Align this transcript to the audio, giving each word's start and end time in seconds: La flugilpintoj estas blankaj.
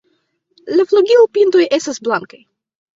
La 0.79 0.87
flugilpintoj 0.93 1.69
estas 1.81 2.05
blankaj. 2.09 2.45